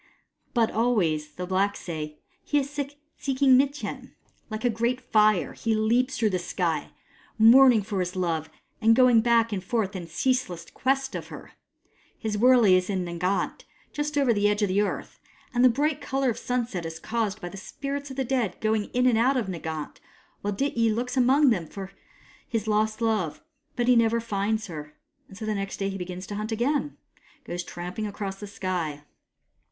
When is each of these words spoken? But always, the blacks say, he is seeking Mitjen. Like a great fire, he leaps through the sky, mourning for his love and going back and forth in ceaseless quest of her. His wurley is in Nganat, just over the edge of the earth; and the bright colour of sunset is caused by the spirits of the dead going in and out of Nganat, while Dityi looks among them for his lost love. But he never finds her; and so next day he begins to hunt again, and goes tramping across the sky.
But 0.55 0.71
always, 0.71 1.33
the 1.33 1.45
blacks 1.45 1.79
say, 1.79 2.17
he 2.43 2.57
is 2.57 2.71
seeking 3.17 3.55
Mitjen. 3.55 4.15
Like 4.49 4.65
a 4.65 4.69
great 4.71 4.99
fire, 4.99 5.53
he 5.53 5.75
leaps 5.75 6.17
through 6.17 6.31
the 6.31 6.39
sky, 6.39 6.89
mourning 7.37 7.83
for 7.83 7.99
his 7.99 8.15
love 8.15 8.49
and 8.81 8.95
going 8.95 9.21
back 9.21 9.53
and 9.53 9.63
forth 9.63 9.95
in 9.95 10.07
ceaseless 10.07 10.65
quest 10.71 11.13
of 11.13 11.27
her. 11.27 11.51
His 12.17 12.35
wurley 12.35 12.73
is 12.75 12.89
in 12.89 13.05
Nganat, 13.05 13.63
just 13.93 14.17
over 14.17 14.33
the 14.33 14.47
edge 14.49 14.63
of 14.63 14.69
the 14.69 14.81
earth; 14.81 15.19
and 15.53 15.63
the 15.63 15.69
bright 15.69 16.01
colour 16.01 16.31
of 16.31 16.39
sunset 16.39 16.83
is 16.83 16.97
caused 16.97 17.39
by 17.39 17.49
the 17.49 17.55
spirits 17.55 18.09
of 18.09 18.17
the 18.17 18.25
dead 18.25 18.57
going 18.59 18.85
in 18.93 19.05
and 19.05 19.19
out 19.19 19.37
of 19.37 19.45
Nganat, 19.45 19.97
while 20.41 20.51
Dityi 20.51 20.91
looks 20.95 21.15
among 21.15 21.51
them 21.51 21.67
for 21.67 21.91
his 22.49 22.67
lost 22.67 23.01
love. 23.01 23.43
But 23.75 23.87
he 23.87 23.95
never 23.95 24.19
finds 24.19 24.65
her; 24.65 24.95
and 25.27 25.37
so 25.37 25.45
next 25.45 25.77
day 25.77 25.89
he 25.89 25.97
begins 25.99 26.25
to 26.25 26.35
hunt 26.37 26.51
again, 26.51 26.97
and 27.37 27.43
goes 27.45 27.63
tramping 27.63 28.07
across 28.07 28.39
the 28.39 28.47
sky. 28.47 29.03